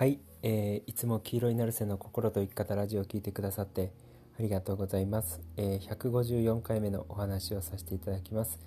[0.00, 3.92] はい、えー、いつも黄色いナルセの心と生き方ラジオを聞いてくださって
[4.38, 8.58] ありがとうございます、えー、154回目のお話をさせていただきます。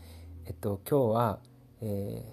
[0.46, 1.40] えっと今日は、
[1.82, 2.30] えー、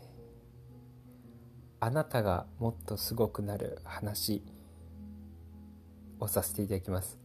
[1.80, 4.43] あなたがもっとすごくなる話
[6.19, 7.19] をさせていただきます。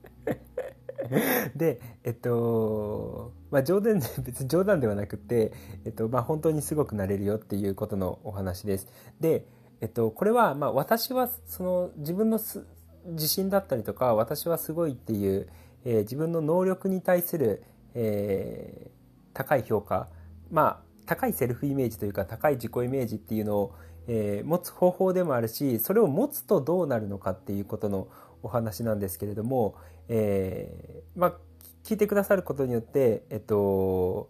[1.56, 5.50] でえっとまあ冗談で 別に冗談ではなくて、
[5.86, 8.86] えっとまあ、本当にすごくなれるよっていうことのお話です。
[9.18, 9.46] で
[9.80, 12.40] えっと、これは、まあ、私はその自分の
[13.06, 15.48] 自信だったりとか私はすごいっていう、
[15.84, 17.62] えー、自分の能力に対する、
[17.94, 20.08] えー、高い評価
[20.50, 23.74] まあ高いセルフイメージというか高い自己イメージっていうのを、
[24.08, 28.08] えー、持つ方法でもあるしそれを持つとどうなるのかっていうことの
[28.42, 29.76] お話なんですけれども、
[30.08, 31.32] えー、まあ
[31.84, 34.28] 聞いてくださることによってえっと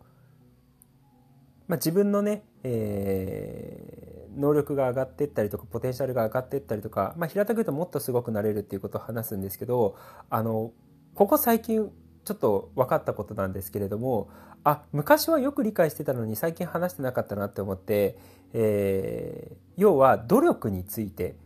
[1.68, 3.97] まあ、自分のね、えー、
[4.38, 9.96] 能力が上がっていったりとかポテンシャルが上がっていったりとか、まあ、平たく言うともっとすごくなれるっていうことを話すんですけど
[10.30, 10.72] あの
[11.14, 11.90] ここ最近
[12.24, 14.30] ちょっと分かったことなんですけれども
[14.64, 18.18] あ昔はよく理解してたのに最近話してなかったなって思って、
[18.52, 21.36] えー、要は努力について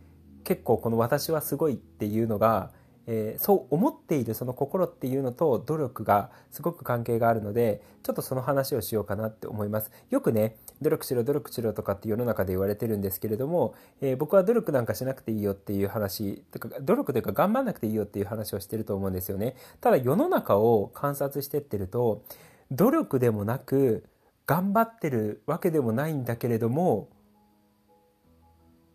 [0.45, 2.73] 結構この「私はすごい」っていうのが
[3.07, 9.91] えー、そう思っているその心っていうのと努力がすごく関係があるのでちょっとその話をしようかなって思います。
[10.11, 19.57] よくね努力しろ努力しろとかって世の中で言われてるんですけれども、えー、僕は努力なんかしなくていいよっていう話とか努力というか頑張んなくていいよっていう話をしてると思うんですよね。
[19.81, 22.23] ただ世の中を観察してってると
[22.71, 24.05] 努力でもなく
[24.47, 27.09] 頑張ってるわけでもないんだけれども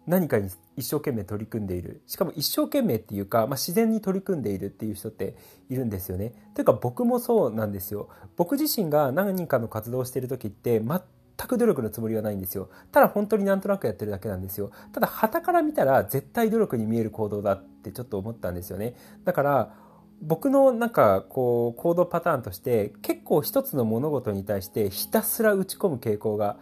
[0.08, 5.36] 何かに一生懸命取り組んでいるしかも一生懸命っていうか、まあ、自然に取り組んでいるっていう人って
[5.70, 6.34] いるんですよね。
[6.56, 8.10] というか僕もそうなんですよ。
[8.38, 11.02] 僕自身が何かの活動をしている時って全
[11.48, 12.70] く努力のつもりはないんですよ。
[12.92, 14.72] ただ本当になんとなくやってるだけなんですよ。
[14.94, 18.96] ただ旗から見たら絶対努力に見える行動だってちょっと思ったんですよね。
[19.26, 19.74] だから
[20.22, 26.58] 僕のなんかこう行動パターンとして結構一つの物事に対してひたすら打ち込む傾向が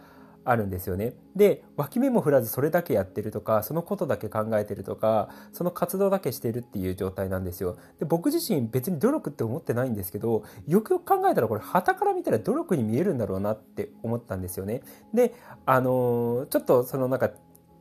[0.48, 1.12] あるんですよね。
[1.34, 7.76] で脇目も振らずそれだけやってるとかそのことだけ考えてるとかその活動だけしてるっていう状態なんですよ。
[7.98, 14.82] で僕自身別に努力って思ってないんですけどよくよく考えたらこれ旗から見たら努力に見えるんだろうなって思ったんですよね。
[15.12, 15.34] で
[15.66, 17.30] あのちょっとそのなんか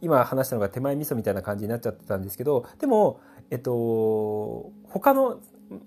[0.02, 3.20] 今話したのが手前味噌みたいな感じになっちゃってたんですけどでも
[3.52, 5.40] えっと他の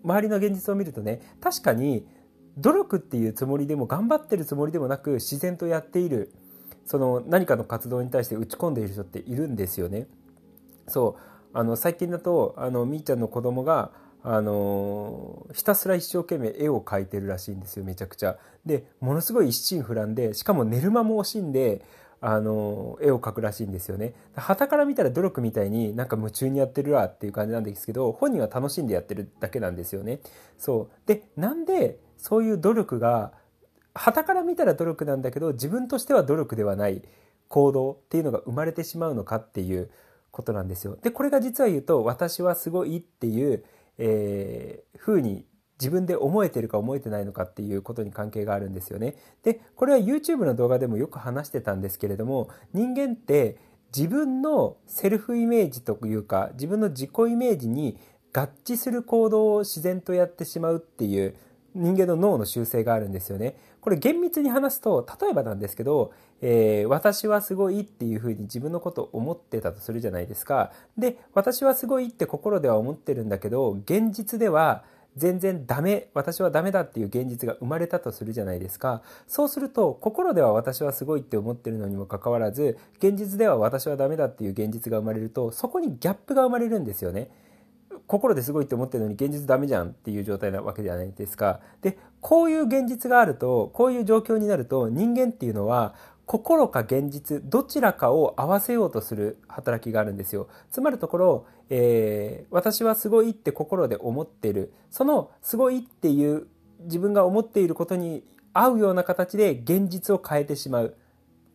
[0.05, 2.07] 周りの現実を見るとね確かに
[2.57, 6.33] 努力っていうつもりでも頑張ってるつもりでもなく自然とやっている
[6.89, 10.07] その何かの活動に対して打ち込んでいる人っているんですよね。
[10.89, 11.21] そう
[11.53, 13.91] あの最近だとあのみーちゃんの子供が
[14.23, 18.39] あのひたすら一生懸命絵を描いてるらしいんですよめちゃくちゃ。
[18.65, 21.85] でものすごい一心不乱でしかも寝る間も惜しんで
[22.23, 24.15] あの絵を描くらしいんですよね。
[24.35, 30.21] 旗から見たら努力みたいになんか夢中にやってるわっていう感じなんですけど本人は楽しんでやってるだけなんですよね。
[30.57, 33.33] そうでなんでそういう努力が
[33.95, 37.03] 旗から見たら努力なんだけど自分としては努力ではない
[37.49, 39.91] 行動っていうのが生まれてしまうのかっていう
[40.31, 40.97] ことなんですよ。
[41.03, 43.65] でこれが実は言うと私はすごいっていう、
[43.99, 45.47] えー、風に
[45.81, 49.17] 自分で思えてるか思えてないのかっていうことに関係があるんですよね。
[49.43, 53.59] でこれは YouTube の動画でもよく話してたんですけれども人間って
[53.97, 57.97] 自分のセルフイメージというか自分の自己イメージに
[58.33, 61.37] 合致する行動を自然とやってしまうっていう
[61.79, 63.57] 人間の脳の習性があるんですよね。
[63.81, 70.73] これ厳密に話すと例えばなんですけど、えー、私はすごいっていうふうに自分のことを思ってたとするじゃないですか。
[70.97, 74.85] で私はすごいって心では思ってるんだけど現実では
[75.17, 87.31] 全然ダメ私はダメだっていう現実が生まれたとするじゃないですかそうすると心では私はすごいって思ってるのにもかかわらず現実では私はダメだっていう現実が生まれるとそこにギャップが生まれるんですよね。
[88.07, 91.61] 心ですごいって思ってるのに現実ダメじゃんっていう状態なわけじゃないですか。
[91.83, 95.95] で、こういう現実があると、こういう状況になると人間っていうのは
[96.27, 100.49] 心か現実どちらかを合わせようとする働きがあるんですよ。
[100.71, 104.73] つまるところ、えー、私はすごいって心で思ってる。
[104.91, 106.47] そのすごいっていう
[106.81, 110.95] 自分が思っていることに合うような形で現実を変えてしまう。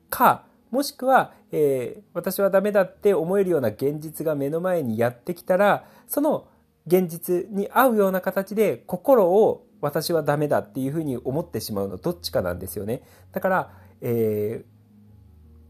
[0.10, 6.48] か、もしくは、えー、私はダメだって思えるような現実が目の前にやってきたらその
[6.88, 13.04] 現実に合うような形で心を私はダメだっていうふうに思ってしまうのどっちかなんですよね。
[13.32, 13.72] だから、
[14.02, 14.66] えー、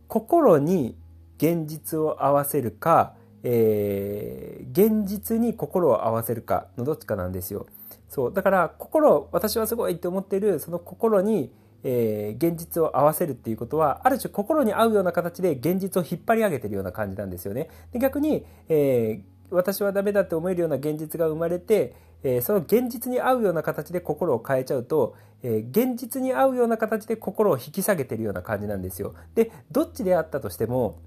[0.08, 0.98] 心に
[1.38, 7.66] 現実を合わせるか、えー、現実に心を合わせるかのどっちかなんですよ。
[8.08, 11.52] そうだから心私はすごいって思ってるその心に
[11.84, 17.70] えー、現実を合わせるっていうことはある種心に合うような形で現実を引っ張り上げてるような感じなんですよね。
[17.92, 25.16] で逆に、えー、私はダメだって思えるような現実が生まれて、えー、その現実に合うような形で心を変えちゃうと、
[25.46, 29.14] え現実に合うような形で心を引き下げてるような感じなんですよ。
[29.36, 31.00] でどっちであったとしても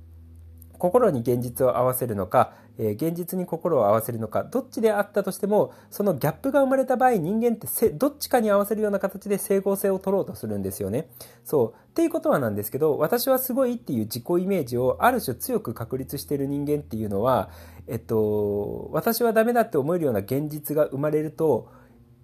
[0.78, 11.08] 心に現実を合わせるのか、えー、現実に心を合わせるのかどっちであったとしてもそのギャップが生まれた場合人間ってどっちかに合わせるような形で整合性を取ろうとするんですよね。
[11.44, 17.50] そうっていうことはなんですけど私はすごいっていう自己イメージをある種強く確立している人間っていうのは、
[17.86, 21.70] えっと、私はダメだって思えるような現実が生まれると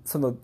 [0.05, 0.37] その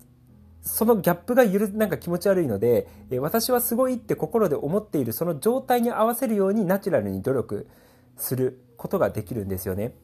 [0.62, 2.88] そのギャップがゆるなんか気持ち悪いので
[3.20, 7.68] 私はすごいって心で思っているその状態に合わせるようにナチュラルに努力
[8.18, 9.94] することができるんですよね。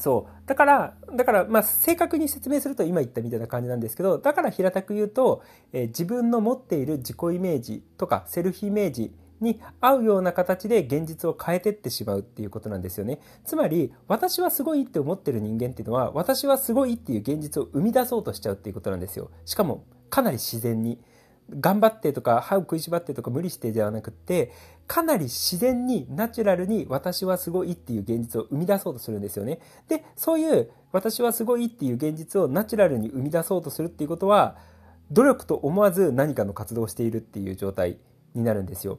[0.00, 0.48] そう。
[0.48, 5.42] だから、だから、まあ、正確に説明すると今言ったみたいな感じなんですけど、だから平たく言うと、
[5.72, 13.20] えー、自分の持っている自己イメージとかセルフイメージに合うような形で現実を変えてってしまうっていうことなんですよね。
[13.44, 19.30] つまり、私はすごいって思ってる人間っていうのは、私はすごいっていう現実を生み出そうとしちゃうっていうことなんですよ。
[19.44, 20.98] しかも、かなり自然に。
[21.58, 24.52] 頑張ってとか歯を食いしばってとか無理してではなくって
[24.90, 29.60] かなり自然にナチュラルに私はすごいっていう現実を生み出そうとするんですよね。
[29.86, 34.56] でそういう私はすごいっていう現実をナチュラルに生み出そうとするっていうことは
[35.12, 37.98] 努力と思わず何かの活動をしているっていう状態
[38.34, 38.98] になるんですよ。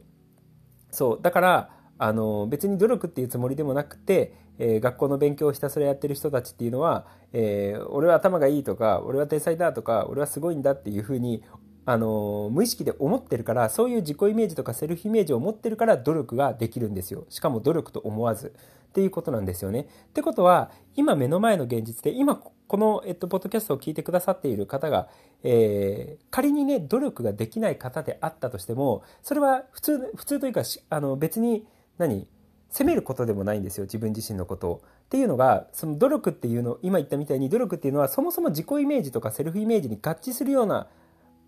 [0.92, 11.44] そうだからあの別に努力っていうつもりでもなくて、えー、学校の勉強をひたすらやってる人たちっていうのは、えー、俺は頭がいいとか俺は天才だとか俺はすごいんだっていうふうに
[11.92, 18.54] あの無意識で思ってるからそういう自己イメージとかセルフイメージを持ってるから努力ができるんですよしかも努力と思わず
[18.92, 19.82] っていうことなんですよね。
[19.82, 25.10] ってことは今目の前の現実で今この、えっと、ポッドキャストを聞いてくださっている方が、
[25.44, 31.66] えー、仮にね努力ができない方であったとしてもそれは普通普通というかあの別に
[31.98, 32.28] 何
[32.70, 34.82] 責めることでもないんですよ自分自身のことを。
[35.06, 40.88] っていうのがその努力っていうの今言ったみたいに努力っていうのはそもそも自己イメージとかセルフイメージに合致するような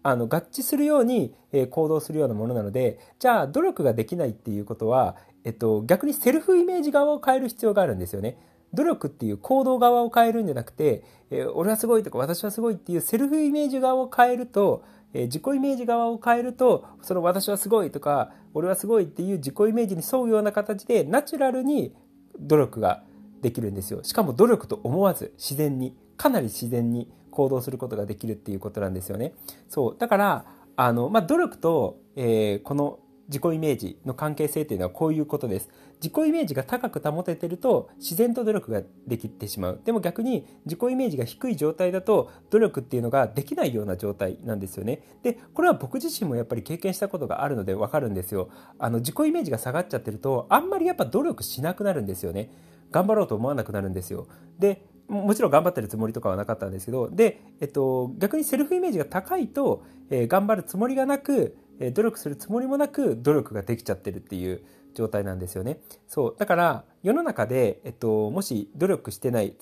[0.03, 8.37] あの合致するように、え行動するようなものなのでじゃあ努力ができないっていうことは、えっと、逆にセルフイメージ側を変える必要があるんですよね。
[8.73, 14.83] 努力っていう行動側を変えるんじゃなくて、え俺はすごいとか私はすごいっていうセルフイメージ側を変えると、
[15.13, 21.93] え自己イメージ側を変えるとその私はすごいとか俺はすごいっていう自己イメージに沿うような形でナチュラルに
[22.39, 23.03] 努力が
[23.41, 29.33] できるんですよしかも努力と思わず自然にかなり自然に行動することができるっていうことなんですよね。
[29.67, 30.45] そうだから
[30.75, 35.69] あの、まあ、努力と、えー、この自己イメージの関係性っていうのはこういうことです。
[36.01, 39.81] 自己イメージが高く保ててると自然と努力ができてしまう。
[39.85, 45.01] でも逆に自己イメージが低い状態だと努力っていうのができないような状態なんですよね。
[45.23, 48.49] で、これは僕自身もやっぱり経験したことがあるのでわかるんですよ。
[48.77, 52.49] あの自己イメージが下がっちゃってるとあんまりやっぱ努力しなくなるんですよね。
[52.91, 54.27] 頑張ろうと思わなくなるんですよ。
[54.59, 64.63] で、もちろん頑張ってるつもりとかはなかったんですけどで、えっと、逆にセルフイメージが高いと、えー、頑張るつもりがなく、えー、努力するつもりもなく努力ができちゃってるっていう
[64.93, 65.79] 状態なんですよね。
[66.07, 69.55] そうだから世の中で、えっと、もし努力してない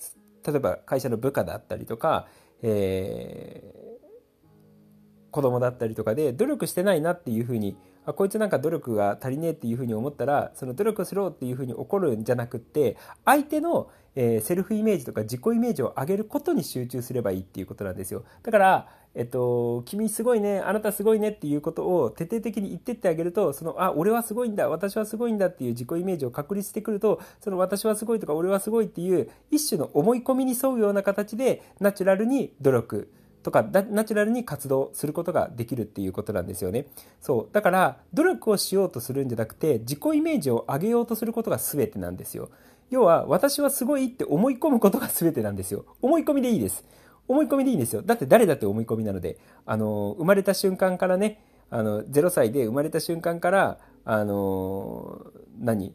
[0.46, 2.28] 例えば会社の部下だったりとか、
[2.62, 18.24] えー、子供だったりとかで努力してないなっていうふうにあこいつなんか努力が足りねえっていうふうに思ったらその努力しろっていうふうに怒るんじゃなくって相手のえー、セルフイメージとか自己イメージを上げることに集中すればいいっていうことなんですよ。
[18.42, 36.86] だから、えっと、君すごいね、あなたすごいねっていうことを徹底的に言ってってあげると、その、あ、俺はすごいんだ、私はすごいんだっていう自己イメージを確立してくると、その私はすごいとか俺はすごいっていう一種の思い込みに沿うような形でナチュラルに努力とかナチュラルに活動することができるっていうことなんですよね。
[37.20, 37.54] そう。
[37.54, 42.50] だから、努力をしようとするんじゃなくて、自己イメージを上げようとすることが全てなんですよ。
[42.92, 45.86] 要は私はすごいって思い込むことが全てなんですよ。
[46.02, 46.84] 思い込みでいいです。
[47.26, 48.02] 思い込みでいいんですよ。
[48.02, 55.24] だって誰だって思い込みなので、あの、生まれた瞬間からね、あの、0歳で生まれた瞬間から、あの、
[55.58, 55.94] 何？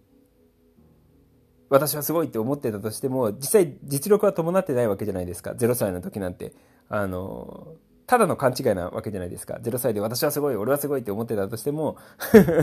[1.69, 5.51] 私はすごいって思ってたとしても、実際実力は伴ってないわけじゃないですか。
[5.51, 6.53] 0歳の時なんて。
[6.89, 7.75] あの、
[8.07, 9.59] ただの勘違いなわけじゃないですか。
[9.61, 11.97] 0歳で私はすごい、俺はすごいって思ってたとしても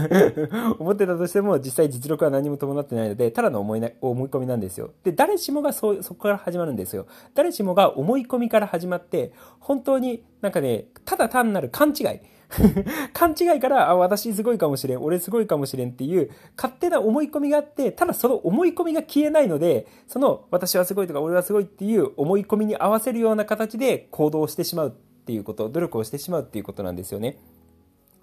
[0.80, 4.92] 思ってたとしても、実際実力は何も伴ってないので、ただの思いな思い込みなんですよ。
[5.04, 7.06] で、誰しもがそ、そこから始まるんですよ。
[7.34, 12.20] 誰しもが思い込みから始まって、本当になんかね、ただ単なる勘違い。
[13.12, 27.38] 勘違いから、あ、私すごいかもしれん、俺すごいかもしれんっていう勝手な思い込みがあって、ただその思い込みが消えないので、その私はすごいとか俺はすごいっていう思い込みに合わせるような形で行動してしまうっていうこと、努力をしてしまうっていうことなんですよね。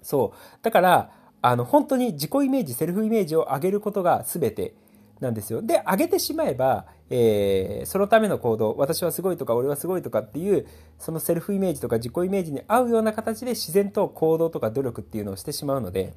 [0.02, 0.58] そう。
[0.62, 1.10] だから、
[1.42, 4.74] あの、本当に自己イメージ、セルフイメージを上げることが全て
[5.18, 5.62] なんですよ。
[5.62, 10.68] で、上げてしまえば、えー、そのための行動、私はすごいとか、俺はすごいとかっていう、
[10.98, 16.14] そのセルフイメージとか自己イメージに合うような形で自然と行動とか努力っていうのをしてしまうので、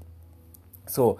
[0.85, 1.17] そ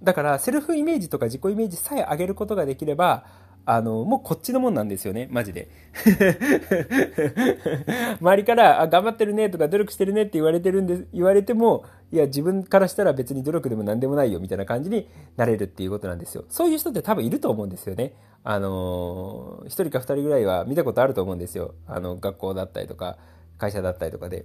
[0.00, 0.04] う。
[0.04, 3.26] だから、セルフイメージとか自己イメージさえ上げることができれば、
[3.66, 5.68] あの、もうこっちのもんなんですよね、マジで。
[8.20, 16.44] 周りから、あ、頑張ってるねとか努力してるねって言われてるんで、言われても、いや、自分からしたら別に努力でも何でもないよみたいな感じになれるっていうことなんですよ。
[16.48, 18.12] そういう人って多分いると思うんですよね。
[18.46, 21.74] あの一人か二人ぐらいは見たことあると思うんですよ。
[21.86, 23.16] あの、学校だったりとか、
[23.56, 24.44] 会社だったりとかで。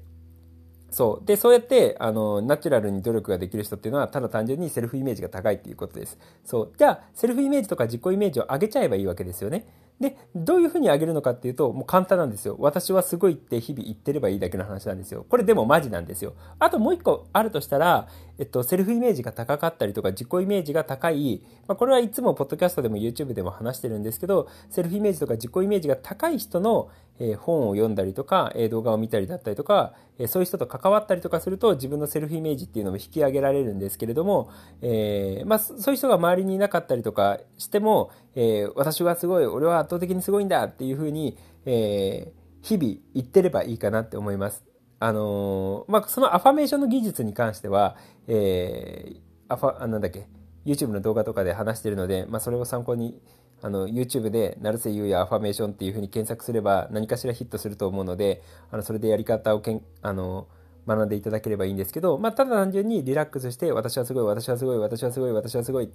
[0.92, 1.26] そう。
[1.26, 6.18] で、そうやって、あの、ナチュラルに努力ができる人っていうのは、ただ単純にセルフイメージが高いっていうことです。
[6.44, 6.72] そう。
[6.78, 9.66] じゃあ、セルフイメージとか自己イメージを上げちゃえばいいわけですよね。
[10.00, 12.56] で、どういうふうに上げるのかっていうと、もう簡単なんですよ。
[12.60, 15.26] 私はすごいって日々言ってればいいだけの話なんですよ。
[15.28, 16.34] これでもマジなんですよ。
[16.58, 26.90] あともう一個あるとしたら、えっと、セルフイメージが高かったりとか、自己イメージが高い、まあ、これはいつもポッドキャストでも YouTube でも話してるんですけど、セルフイメージとか自己イメージが高い人の、
[27.20, 34.50] え、本を読んだりとか、え、動画を見たりだったりとか、え、そういう人と関わったりとかすると、自分のセルフイメージっていうのも引き上げられるんですけれども、
[34.82, 44.64] えまあ、そういう人が周りにいなかったりとかしても、え私はすごい、俺は圧倒的にすごいんだっていうふうに、え日々言ってればいいかなって思います。
[45.02, 47.96] あのまあ、そのアファメーションの技術に関しては、
[48.28, 50.28] えー、アファ、あ、なんだっけ、
[50.66, 53.22] YouTube の動画とかで話してるので、まあ、それを参考に、
[53.62, 60.48] あの、YouTube で、成瀬優也アファメーションっていうふうに検索すれば何かしらヒットすると思うので、あの、それでやり方をけん、あの、
[60.88, 65.90] 学んでいただければいいんですけど、まあ、ただ単純にリラックスして、私はすごい、私はすごい、私はすごい、私はすごい、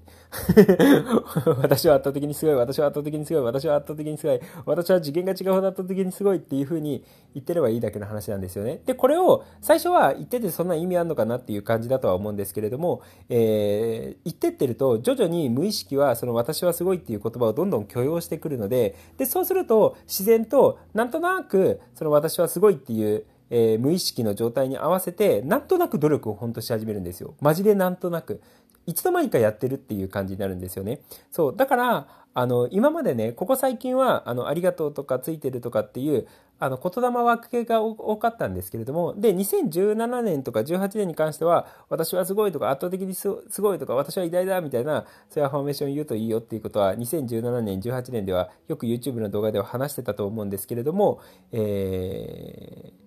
[1.61, 8.81] 私は圧倒的にすごい、私は圧倒的にすごい、私は圧倒的にすごい、私は次元が違うほど圧倒的にすごいっていう風に言ってればいいだけの話なんですよね。
[8.87, 23.25] で、これを最初は言っててそんな意味あるのかなっていう感じだとは思うんですけれども、えー、言ってってると、徐々に無意識はその私はすごいっていう言葉をどんどん許容してくるので、で、そうすると自然となんとなくその私はすごいっていう
[23.57, 27.37] えー、無意識の状態に合わせて、なんとなく努力を本当し始めるんですよ。
[27.41, 28.43] マジでなんとなく。
[28.85, 31.01] いつの間にかやってるっていう感じになるんですよね。
[31.31, 31.57] そう。
[31.57, 36.27] だから、あの、今までね、ここ最近は、あの、ありがとうとかついてるとかっていう、
[36.59, 43.29] あの、言霊枠系が多かったんですけれども、で、2017年とか18年に関しては、私はすごいとか、圧倒的にす
[43.61, 51.21] ごいとか、私は偉大だみたいな、そういうアファメーション言うといいよっていうことは、2017年、18年では、よく YouTube の動画では話してたと思うんですけれども、
[51.53, 53.04] えー、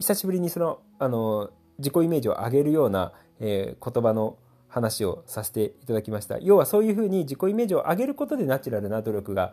[0.00, 4.38] 久しぶりにその、あの、自己イメージを上げるような、えー、言葉の
[4.68, 6.38] 話をさせていただきました。
[6.38, 9.52] 要はそういうふうに自己イメージを上げることでナチュラルな努力が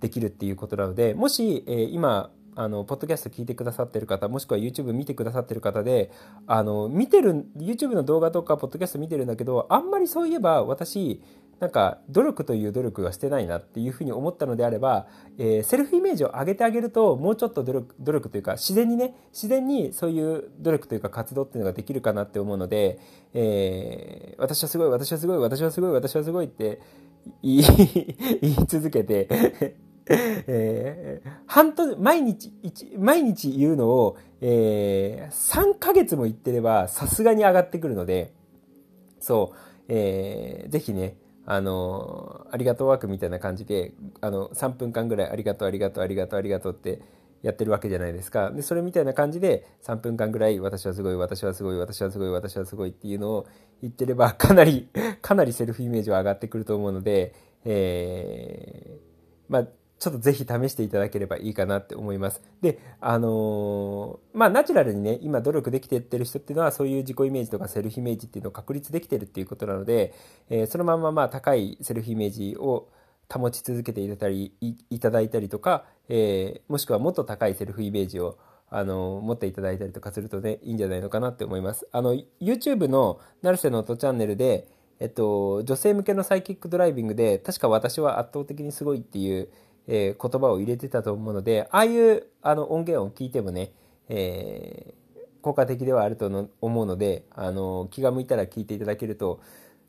[0.00, 6.10] できるっていうことなので、もし、えー、今、あの、ポッドキャスト聞いてくださってる方、もしくは YouTube 見てくださってる方で、
[6.46, 11.22] あの、見てる、YouTube の動画とか、ポッドキャスト見てるんだけど、あんまりそういえば私、
[11.62, 15.06] なんか努力という努力はしてないなっていうふうに思ったのであれば、
[15.38, 22.98] えー、セルフイメージを上げてあげるともうちょっと努力努力というか自然にね自然にそういう努力というか活動っていうのができるかなって思うので、
[23.32, 26.80] えー、私はすごい私はすごい私はすごい私はすごいって
[27.44, 27.62] 言い
[28.42, 29.28] 言い続けて
[30.10, 32.52] えー、半年、毎日、
[32.98, 38.34] 毎日言うのを、えー、3ヶ月も言ってれば、さすがに上がってくるので、
[39.20, 47.00] そう、えー、ぜひね、あの、ありがとうワークみたいな感じで、あの、3分間ぐらいありがとう、ありがとう、ありがとう、ありがとうって
[47.42, 48.50] やってるわけじゃないですか。
[48.52, 53.46] で、それみたいな感じで3分間ぐらい私はすごい、私はすごい、私はすごい、私はすごいっていうのを
[53.80, 54.88] 言ってれば、 かなり、
[55.20, 57.34] かなりセルフイメージは上がってくると思うので、
[57.64, 59.66] えー、まあ、
[60.02, 62.42] ちょっとぜひ試していただければいいかなって思います。
[62.60, 70.12] で、あのー、まあ、ナチュラルにね、今努力できてってる人っていうのは、そういう自己イメージとかセルフイメージっていうのを確立できてるっていうことなので、
[70.50, 72.88] えー、そのまままあ、高いセルフイメージを
[73.32, 78.38] 保ち続けていただいいただいたりとか、えー、もしくはもっと高いセルフイメージを
[78.70, 81.86] あの、持っていただいたりとかするとね、いいんじゃないのかなって思います。
[81.92, 84.66] あの、YouTube の成瀬の音チャンネルで、
[84.98, 89.48] えっと、女性向けのサイキックドライビングで、確か私は圧倒的にすごいっていう、
[89.88, 93.72] えー、言葉を入れてたと思うので、ああいうあの音源を聞いてもね、
[94.08, 99.40] えー、効果的ではあると思うので、あの気が向いたら聞いていただけると、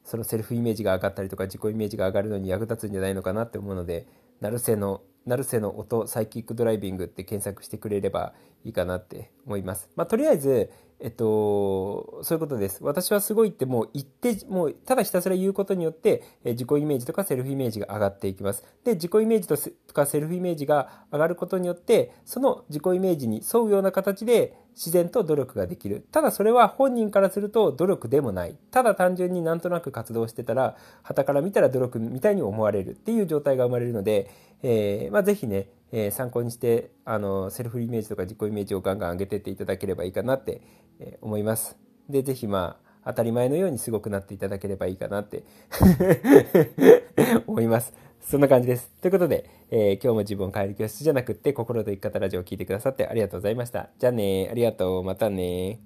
[0.04, 4.06] そのセルフイメージが上がったりとか自己イメージが上がるのに役立つんじゃないのかなって思うので、
[4.42, 9.89] 成瀬の成瀬の音サイキックドライビングって検索してくれればいいかなって思います。
[9.96, 12.82] まあ、とりあえず、えっと、そういうことです。
[12.82, 18.63] 私はすごいってもう言って、もうただひたすら言うことによって、え自己イメージとかセルフイメージが上がっていきます。
[18.86, 26.08] で、自己イメージとかセルフイメージが上がることによって、その自己イメージに沿うような形で自然と努力ができる。
[26.12, 28.58] ただそれは本人からすると努力でもない。
[28.72, 34.32] ただ単純になんとなく活動してたら、旗から見たら努力みたいに思われるっていう状態が生まれるので、
[34.63, 40.62] えー、まあ、ぜひね、えー、参考にしてあのセルフイメージとか自己イメージをガンガン上げてっていただければいいかなって、
[41.00, 41.77] えー、思います。
[42.10, 45.43] で、ぜひまあ、当たり前のようにすごくなっていただければいいかなって
[47.46, 47.93] 思います。
[48.22, 48.89] そんな感じです。
[49.01, 53.89] ということで、えー、今日も自分を変える教室じゃなくって心と生き方ラジオを聴いてくださってありがとうございました。
[54.00, 55.03] じゃあねありがとう。
[55.03, 55.79] またね